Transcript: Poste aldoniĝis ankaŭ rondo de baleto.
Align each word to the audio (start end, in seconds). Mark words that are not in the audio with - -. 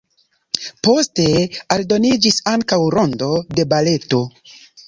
Poste 0.87 1.25
aldoniĝis 1.77 2.41
ankaŭ 2.55 2.83
rondo 2.97 3.31
de 3.61 3.71
baleto. 3.75 4.25